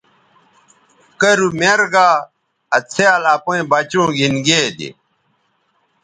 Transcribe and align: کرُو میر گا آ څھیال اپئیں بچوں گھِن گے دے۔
کرُو 1.19 1.47
میر 1.59 1.81
گا 1.93 2.09
آ 2.75 2.77
څھیال 2.91 3.23
اپئیں 3.35 3.65
بچوں 3.71 4.07
گھِن 4.17 4.33
گے 4.45 4.61
دے۔ 4.77 4.89